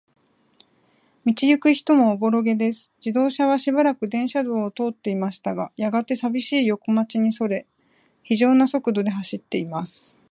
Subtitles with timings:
[1.27, 2.91] 道ゆく人もおぼろげです。
[3.05, 7.67] 自動車はしばらく電車道を通っていましたが、やがて、さびしい横町に折れ、
[8.23, 10.19] ひじょうな速力で走っています。